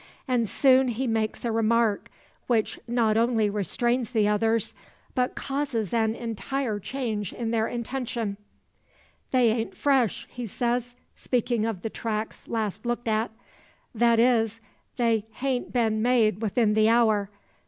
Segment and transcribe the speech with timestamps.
[0.27, 2.09] And soon he makes a remark,
[2.47, 4.73] which not only restrains the others,
[5.13, 8.37] but causes an entire change in their intention.
[9.29, 13.29] "They aint fresh," he says, speaking of the tracks last looked at.
[13.95, 14.59] "Thet is,
[14.97, 17.29] they hain't been made 'ithin the hour.